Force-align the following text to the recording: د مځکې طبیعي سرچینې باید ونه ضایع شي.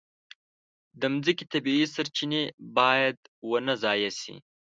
د 0.99 1.01
مځکې 1.13 1.45
طبیعي 1.53 1.85
سرچینې 1.93 2.43
باید 2.77 3.17
ونه 3.49 3.73
ضایع 3.83 4.11
شي. 4.21 4.35